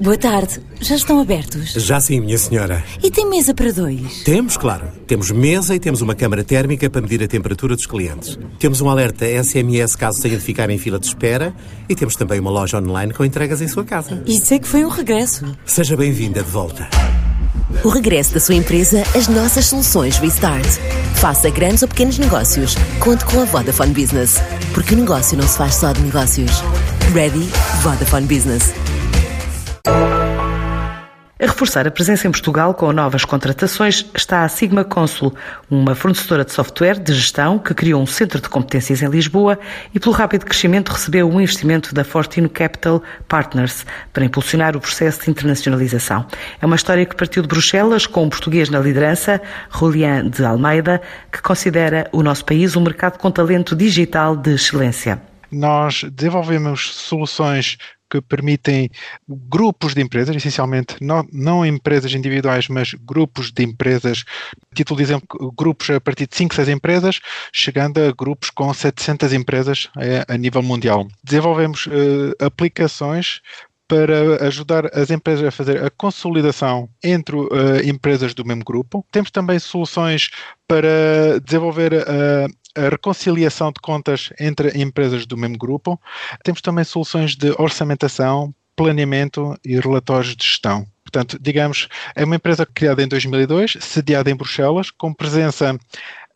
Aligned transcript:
Boa 0.00 0.16
tarde. 0.16 0.60
Já 0.80 0.94
estão 0.94 1.20
abertos? 1.20 1.72
Já 1.72 2.00
sim, 2.00 2.20
minha 2.20 2.38
senhora. 2.38 2.84
E 3.02 3.10
tem 3.10 3.28
mesa 3.28 3.52
para 3.52 3.72
dois? 3.72 4.22
Temos, 4.22 4.56
claro. 4.56 4.86
Temos 5.08 5.32
mesa 5.32 5.74
e 5.74 5.80
temos 5.80 6.00
uma 6.00 6.14
câmara 6.14 6.44
térmica 6.44 6.88
para 6.88 7.00
medir 7.00 7.20
a 7.20 7.26
temperatura 7.26 7.74
dos 7.74 7.84
clientes. 7.84 8.38
Temos 8.60 8.80
um 8.80 8.88
alerta 8.88 9.26
SMS 9.26 9.96
caso 9.96 10.22
tenha 10.22 10.36
de 10.36 10.42
ficar 10.44 10.70
em 10.70 10.78
fila 10.78 11.00
de 11.00 11.06
espera 11.06 11.52
e 11.88 11.96
temos 11.96 12.14
também 12.14 12.38
uma 12.38 12.50
loja 12.50 12.78
online 12.78 13.12
com 13.12 13.24
entregas 13.24 13.60
em 13.60 13.66
sua 13.66 13.84
casa. 13.84 14.22
Isso 14.24 14.54
é 14.54 14.60
que 14.60 14.68
foi 14.68 14.84
um 14.84 14.88
regresso. 14.88 15.44
Seja 15.66 15.96
bem-vinda 15.96 16.44
de 16.44 16.50
volta. 16.50 16.88
O 17.82 17.88
regresso 17.88 18.32
da 18.32 18.40
sua 18.40 18.54
empresa 18.54 19.02
às 19.16 19.26
nossas 19.26 19.66
soluções 19.66 20.16
Restart. 20.18 20.78
Faça 21.16 21.50
grandes 21.50 21.82
ou 21.82 21.88
pequenos 21.88 22.18
negócios. 22.18 22.76
Conte 23.00 23.24
com 23.24 23.40
a 23.40 23.44
Vodafone 23.44 23.92
Business. 23.92 24.36
Porque 24.72 24.94
o 24.94 24.98
negócio 24.98 25.36
não 25.36 25.46
se 25.46 25.58
faz 25.58 25.74
só 25.74 25.92
de 25.92 26.00
negócios. 26.02 26.52
Ready? 27.12 27.48
Vodafone 27.82 28.26
Business. 28.26 28.72
A 31.40 31.46
reforçar 31.46 31.86
a 31.86 31.90
presença 31.92 32.26
em 32.26 32.32
Portugal 32.32 32.74
com 32.74 32.92
novas 32.92 33.24
contratações 33.24 34.04
está 34.12 34.42
a 34.42 34.48
Sigma 34.48 34.82
Consul, 34.82 35.32
uma 35.70 35.94
fornecedora 35.94 36.44
de 36.44 36.50
software 36.50 36.98
de 36.98 37.14
gestão 37.14 37.60
que 37.60 37.72
criou 37.74 38.02
um 38.02 38.06
centro 38.06 38.40
de 38.40 38.48
competências 38.48 39.02
em 39.02 39.08
Lisboa 39.08 39.56
e, 39.94 40.00
pelo 40.00 40.16
rápido 40.16 40.44
crescimento, 40.44 40.90
recebeu 40.90 41.30
um 41.30 41.40
investimento 41.40 41.94
da 41.94 42.02
Fortino 42.02 42.48
Capital 42.48 43.00
Partners 43.28 43.86
para 44.12 44.24
impulsionar 44.24 44.76
o 44.76 44.80
processo 44.80 45.22
de 45.22 45.30
internacionalização. 45.30 46.26
É 46.60 46.66
uma 46.66 46.74
história 46.74 47.06
que 47.06 47.14
partiu 47.14 47.42
de 47.42 47.48
Bruxelas 47.48 48.04
com 48.04 48.24
um 48.24 48.28
português 48.28 48.68
na 48.68 48.80
liderança, 48.80 49.40
Julián 49.70 50.28
de 50.28 50.44
Almeida, 50.44 51.00
que 51.30 51.40
considera 51.40 52.08
o 52.10 52.20
nosso 52.20 52.44
país 52.44 52.74
um 52.74 52.80
mercado 52.80 53.16
com 53.16 53.30
talento 53.30 53.76
digital 53.76 54.34
de 54.34 54.54
excelência. 54.54 55.22
Nós 55.52 56.04
desenvolvemos 56.12 56.94
soluções 56.94 57.78
que 58.10 58.20
permitem 58.20 58.90
grupos 59.28 59.94
de 59.94 60.00
empresas, 60.00 60.34
essencialmente 60.34 60.96
não, 61.00 61.26
não 61.32 61.66
empresas 61.66 62.12
individuais, 62.12 62.68
mas 62.68 62.94
grupos 62.94 63.52
de 63.52 63.62
empresas, 63.64 64.24
título 64.74 64.98
de 64.98 65.02
exemplo, 65.04 65.52
grupos 65.56 65.90
a 65.90 66.00
partir 66.00 66.26
de 66.26 66.36
5, 66.36 66.54
6 66.54 66.68
empresas, 66.68 67.20
chegando 67.52 67.98
a 67.98 68.12
grupos 68.12 68.50
com 68.50 68.72
700 68.72 69.32
empresas 69.32 69.88
a, 69.96 70.04
é, 70.04 70.24
a 70.28 70.36
nível 70.36 70.62
mundial. 70.62 71.06
Desenvolvemos 71.22 71.86
uh, 71.86 72.44
aplicações 72.44 73.40
para 73.88 74.46
ajudar 74.46 74.84
as 74.94 75.10
empresas 75.10 75.46
a 75.46 75.50
fazer 75.50 75.82
a 75.82 75.88
consolidação 75.88 76.90
entre 77.02 77.34
uh, 77.34 77.48
empresas 77.82 78.34
do 78.34 78.44
mesmo 78.44 78.62
grupo. 78.62 79.04
Temos 79.10 79.30
também 79.30 79.58
soluções 79.58 80.28
para 80.68 81.40
desenvolver 81.42 81.94
uh, 81.94 82.52
a 82.76 82.88
reconciliação 82.88 83.68
de 83.72 83.80
contas 83.80 84.30
entre 84.38 84.70
empresas 84.80 85.26
do 85.26 85.36
mesmo 85.36 85.58
grupo. 85.58 86.00
Temos 86.42 86.60
também 86.60 86.84
soluções 86.84 87.34
de 87.34 87.50
orçamentação, 87.58 88.54
planeamento 88.76 89.58
e 89.64 89.78
relatórios 89.78 90.36
de 90.36 90.44
gestão. 90.44 90.86
Portanto, 91.02 91.38
digamos, 91.40 91.88
é 92.14 92.24
uma 92.24 92.36
empresa 92.36 92.66
criada 92.66 93.02
em 93.02 93.08
2002, 93.08 93.78
sediada 93.80 94.30
em 94.30 94.36
Bruxelas, 94.36 94.90
com 94.90 95.12
presença 95.12 95.78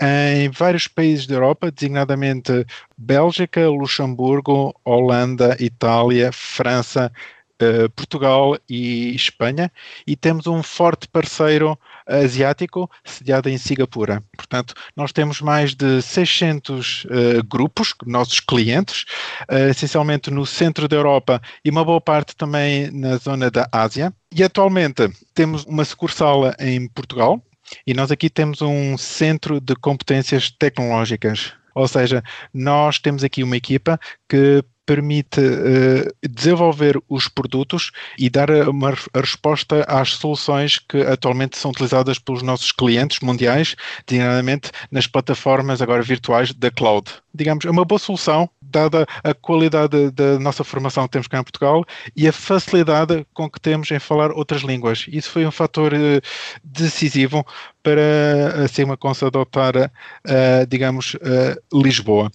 em 0.00 0.48
vários 0.48 0.88
países 0.88 1.26
da 1.26 1.34
Europa, 1.34 1.70
designadamente 1.70 2.64
Bélgica, 2.96 3.68
Luxemburgo, 3.68 4.74
Holanda, 4.84 5.56
Itália, 5.60 6.30
França, 6.32 7.12
eh, 7.60 7.88
Portugal 7.88 8.56
e 8.68 9.14
Espanha, 9.14 9.70
e 10.06 10.16
temos 10.16 10.46
um 10.46 10.62
forte 10.62 11.06
parceiro 11.06 11.78
asiático 12.06 12.90
sediado 13.04 13.50
em 13.50 13.58
Singapura. 13.58 14.22
Portanto, 14.34 14.72
nós 14.96 15.12
temos 15.12 15.42
mais 15.42 15.74
de 15.74 16.00
600 16.00 17.04
uh, 17.04 17.08
eh, 17.10 17.42
grupos, 17.46 17.94
nossos 18.06 18.40
clientes, 18.40 19.04
uh, 19.42 19.68
essencialmente 19.70 20.30
no 20.30 20.46
centro 20.46 20.88
da 20.88 20.96
Europa 20.96 21.40
e 21.62 21.68
uma 21.68 21.84
boa 21.84 22.00
parte 22.00 22.34
também 22.34 22.90
na 22.90 23.18
zona 23.18 23.50
da 23.50 23.68
Ásia. 23.70 24.10
E 24.34 24.42
atualmente 24.42 25.10
temos 25.34 25.64
uma 25.64 25.84
sucursal 25.84 26.54
em 26.58 26.88
Portugal, 26.88 27.42
e 27.86 27.92
nós 27.92 28.10
aqui 28.10 28.30
temos 28.30 28.62
um 28.62 28.96
centro 28.96 29.60
de 29.60 29.76
competências 29.76 30.50
tecnológicas. 30.50 31.52
Ou 31.74 31.86
seja, 31.86 32.22
nós 32.52 32.98
temos 32.98 33.22
aqui 33.22 33.42
uma 33.42 33.56
equipa 33.56 33.98
que 34.28 34.64
permite 34.90 35.38
uh, 35.38 36.28
desenvolver 36.28 37.00
os 37.08 37.28
produtos 37.28 37.92
e 38.18 38.28
dar 38.28 38.50
uma 38.68 38.92
resposta 39.14 39.84
às 39.86 40.14
soluções 40.14 40.80
que 40.80 41.00
atualmente 41.02 41.56
são 41.56 41.70
utilizadas 41.70 42.18
pelos 42.18 42.42
nossos 42.42 42.72
clientes 42.72 43.20
mundiais, 43.20 43.76
designadamente 44.04 44.72
nas 44.90 45.06
plataformas 45.06 45.80
agora 45.80 46.02
virtuais 46.02 46.52
da 46.52 46.72
cloud. 46.72 47.08
Digamos, 47.32 47.64
é 47.64 47.70
uma 47.70 47.84
boa 47.84 48.00
solução, 48.00 48.50
dada 48.70 49.06
a 49.22 49.34
qualidade 49.34 50.10
da 50.10 50.38
nossa 50.38 50.64
formação 50.64 51.04
que 51.04 51.10
temos 51.10 51.28
cá 51.28 51.38
em 51.38 51.44
Portugal 51.44 51.84
e 52.16 52.28
a 52.28 52.32
facilidade 52.32 53.26
com 53.34 53.50
que 53.50 53.60
temos 53.60 53.90
em 53.90 53.98
falar 53.98 54.30
outras 54.32 54.62
línguas. 54.62 55.06
Isso 55.08 55.30
foi 55.30 55.46
um 55.46 55.50
fator 55.50 55.92
uh, 55.92 56.20
decisivo 56.62 57.44
para 57.82 58.64
a 58.64 58.68
Sigma 58.68 58.96
Cons 58.96 59.22
adotar, 59.22 59.76
uh, 59.76 60.66
digamos, 60.68 61.14
uh, 61.14 61.82
Lisboa. 61.82 62.30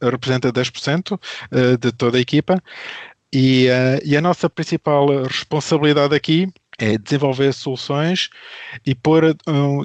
Representa 0.00 0.52
10% 0.52 1.12
uh, 1.12 1.76
de 1.78 1.92
toda 1.92 2.18
a 2.18 2.20
equipa 2.20 2.62
e, 3.32 3.66
e 4.04 4.16
a 4.16 4.20
nossa 4.20 4.50
principal 4.50 5.22
responsabilidade 5.22 6.16
aqui 6.16 6.52
é 6.80 6.96
desenvolver 6.96 7.52
soluções 7.52 8.30
e 8.86 8.94
pôr, 8.94 9.36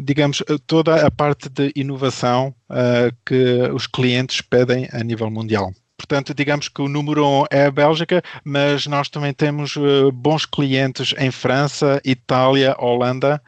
digamos, 0.01 0.41
toda 0.65 1.05
a 1.05 1.11
parte 1.11 1.49
de 1.49 1.71
inovação 1.75 2.55
uh, 2.69 3.15
que 3.25 3.69
os 3.73 3.85
clientes 3.85 4.41
pedem 4.41 4.87
a 4.91 5.03
nível 5.03 5.29
mundial. 5.29 5.73
Portanto, 5.97 6.33
digamos 6.33 6.67
que 6.67 6.81
o 6.81 6.89
número 6.89 7.25
um 7.25 7.45
é 7.49 7.65
a 7.65 7.71
Bélgica, 7.71 8.21
mas 8.43 8.85
nós 8.85 9.07
também 9.07 9.33
temos 9.33 9.77
uh, 9.77 10.11
bons 10.11 10.45
clientes 10.45 11.13
em 11.17 11.31
França, 11.31 12.01
Itália, 12.03 12.75
Holanda, 12.77 13.41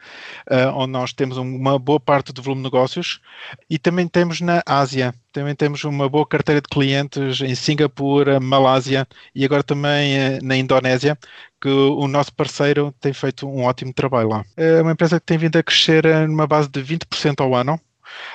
uh, 0.50 0.72
onde 0.74 0.92
nós 0.92 1.12
temos 1.12 1.36
uma 1.36 1.78
boa 1.78 2.00
parte 2.00 2.32
do 2.32 2.40
volume 2.40 2.62
de 2.62 2.70
negócios, 2.70 3.20
e 3.68 3.78
também 3.78 4.08
temos 4.08 4.40
na 4.40 4.62
Ásia. 4.64 5.14
Também 5.30 5.54
temos 5.54 5.84
uma 5.84 6.08
boa 6.08 6.26
carteira 6.26 6.60
de 6.60 6.68
clientes 6.68 7.42
em 7.42 7.54
Singapura, 7.54 8.40
Malásia 8.40 9.06
e 9.34 9.44
agora 9.44 9.62
também 9.62 10.16
uh, 10.16 10.38
na 10.42 10.56
Indonésia, 10.56 11.18
que 11.60 11.68
o 11.68 12.06
nosso 12.06 12.32
parceiro 12.34 12.94
tem 13.00 13.12
feito 13.12 13.48
um 13.48 13.64
ótimo 13.64 13.92
trabalho 13.92 14.28
lá. 14.28 14.44
É 14.56 14.80
uma 14.80 14.92
empresa 14.92 15.18
que 15.18 15.26
tem 15.26 15.38
vindo 15.38 15.56
a 15.56 15.62
crescer 15.62 16.04
numa 16.28 16.46
base 16.46 16.68
de 16.68 16.82
20% 16.82 17.40
ao 17.40 17.54
ano 17.54 17.80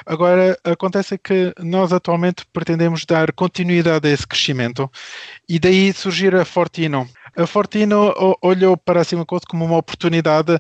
Agora, 0.06 0.58
acontece 0.64 1.18
que 1.18 1.54
nós 1.60 1.94
atualmente 1.94 2.46
pretendemos 2.52 3.06
dar 3.06 3.32
continuidade 3.32 4.08
a 4.08 4.12
esse 4.12 4.28
crescimento 4.28 4.90
e 5.48 5.60
daí 5.60 5.94
surgir 5.94 6.36
a 6.36 6.46
Fortino. 6.46 7.08
A 7.36 7.48
Fortino 7.48 8.14
olhou 8.42 8.78
para 8.78 9.02
a 9.02 9.04
Simacote 9.04 9.48
como 9.48 9.66
uma 9.66 9.78
oportunidade 9.78 10.60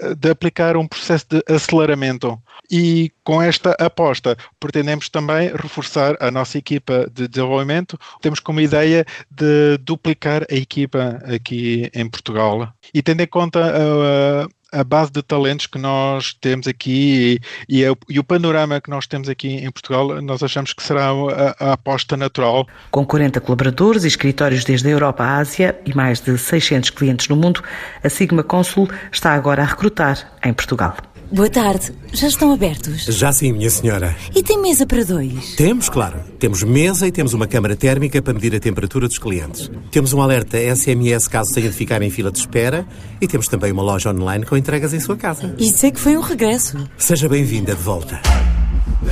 eh, 0.00 0.14
de 0.14 0.30
aplicar 0.30 0.76
um 0.76 0.86
processo 0.86 1.26
de 1.28 1.42
aceleramento. 1.52 2.40
E 2.70 3.12
com 3.22 3.42
esta 3.42 3.72
aposta, 3.72 4.36
pretendemos 4.58 5.10
também 5.10 5.48
reforçar 5.54 6.16
a 6.20 6.30
nossa 6.30 6.56
equipa 6.56 7.10
de 7.12 7.28
desenvolvimento. 7.28 7.98
Temos 8.22 8.40
como 8.40 8.60
ideia 8.60 9.04
de 9.30 9.76
duplicar 9.78 10.46
a 10.50 10.54
equipa 10.54 11.20
aqui 11.24 11.90
em 11.94 12.08
Portugal. 12.08 12.72
E 12.92 13.02
tendo 13.02 13.20
em 13.20 13.26
conta 13.26 13.60
a, 13.60 14.48
a 14.74 14.84
base 14.84 15.10
de 15.10 15.22
talentos 15.22 15.66
que 15.66 15.78
nós 15.78 16.34
temos 16.40 16.66
aqui 16.66 17.40
e, 17.68 17.82
e, 17.82 17.96
e, 18.08 18.18
o 18.18 18.24
panorama 18.24 18.80
que 18.80 18.90
nós 18.90 19.06
temos 19.06 19.28
aqui 19.28 19.48
em 19.48 19.70
Portugal, 19.70 20.20
nós 20.20 20.42
achamos 20.42 20.72
que 20.72 20.82
será 20.82 21.10
a, 21.10 21.70
a, 21.70 21.72
aposta 21.72 22.16
natural. 22.16 22.66
Com 22.90 23.06
40 23.06 23.40
colaboradores 23.40 24.04
e 24.04 24.08
escritórios 24.08 24.64
desde 24.64 24.88
a 24.88 24.90
Europa 24.90 25.22
à 25.22 25.36
Ásia 25.38 25.78
e 25.86 25.94
mais 25.94 26.20
de 26.20 26.36
600 26.36 26.90
clientes 26.90 27.28
no 27.28 27.36
mundo, 27.36 27.62
a 28.02 28.08
Sigma 28.08 28.42
Consul 28.42 28.88
está 29.12 29.32
agora 29.32 29.62
a 29.62 29.66
recrutar 29.66 30.32
em 30.44 30.52
Portugal. 30.52 30.96
Boa 31.34 31.50
tarde. 31.50 31.92
Já 32.12 32.28
estão 32.28 32.52
abertos? 32.52 33.06
Já 33.06 33.32
sim, 33.32 33.52
minha 33.52 33.68
senhora. 33.68 34.14
E 34.36 34.40
tem 34.40 34.56
mesa 34.62 34.86
para 34.86 35.04
dois? 35.04 35.56
Temos, 35.56 35.88
claro. 35.88 36.20
Temos 36.38 36.62
mesa 36.62 37.08
e 37.08 37.10
temos 37.10 37.34
uma 37.34 37.48
câmara 37.48 37.74
térmica 37.74 38.22
para 38.22 38.32
medir 38.32 38.54
a 38.54 38.60
temperatura 38.60 39.08
dos 39.08 39.18
clientes. 39.18 39.68
Temos 39.90 40.12
um 40.12 40.22
alerta 40.22 40.56
SMS 40.56 41.26
caso 41.26 41.52
tenha 41.52 41.68
de 41.68 41.74
ficar 41.74 42.00
em 42.02 42.08
fila 42.08 42.30
de 42.30 42.38
espera 42.38 42.86
e 43.20 43.26
temos 43.26 43.48
também 43.48 43.72
uma 43.72 43.82
loja 43.82 44.10
online 44.10 44.46
com 44.46 44.56
entregas 44.56 44.94
em 44.94 45.00
sua 45.00 45.16
casa. 45.16 45.52
Isso 45.58 45.84
é 45.84 45.90
que 45.90 45.98
foi 45.98 46.16
um 46.16 46.20
regresso. 46.20 46.76
Seja 46.96 47.28
bem-vinda 47.28 47.74
de 47.74 47.82
volta. 47.82 48.20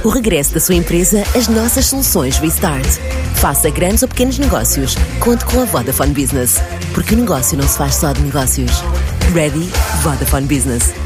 O 0.05 0.09
regresso 0.09 0.55
da 0.55 0.61
sua 0.61 0.77
empresa 0.77 1.25
às 1.37 1.49
nossas 1.49 1.87
soluções 1.87 2.39
Restart. 2.39 2.87
Faça 3.35 3.69
grandes 3.69 4.03
ou 4.03 4.09
pequenos 4.09 4.39
negócios. 4.39 4.95
Conte 5.19 5.45
com 5.45 5.61
a 5.61 5.65
Vodafone 5.65 6.15
Business. 6.15 6.63
Porque 6.95 7.17
o 7.17 7.19
negócio 7.19 7.59
não 7.59 7.67
se 7.67 7.77
faz 7.77 7.97
só 7.97 8.13
de 8.13 8.23
negócios. 8.23 8.71
Ready? 9.35 9.69
Vodafone 10.03 10.47
Business. 10.47 11.02